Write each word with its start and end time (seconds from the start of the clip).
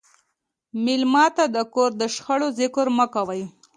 مېلمه 0.83 1.25
ته 1.35 1.45
د 1.55 1.57
کور 1.73 1.91
د 2.01 2.03
شخړو 2.15 2.47
ذکر 2.59 2.85
مه 2.97 3.05
کوه. 3.13 3.41